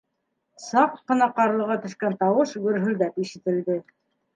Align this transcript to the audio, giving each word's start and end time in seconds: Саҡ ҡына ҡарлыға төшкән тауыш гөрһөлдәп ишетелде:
Саҡ 0.67 0.95
ҡына 1.11 1.29
ҡарлыға 1.41 1.79
төшкән 1.85 2.19
тауыш 2.25 2.59
гөрһөлдәп 2.67 3.25
ишетелде: 3.27 3.83